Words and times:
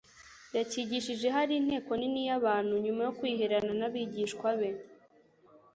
yacyigishije 0.55 1.27
hari 1.35 1.53
inteko 1.61 1.91
nini 1.99 2.21
y'abantu. 2.29 2.73
Nyuma 2.85 3.01
yo 3.07 3.13
kwihererana 3.17 3.73
n'abigishwa 3.79 4.49
be, 4.59 4.69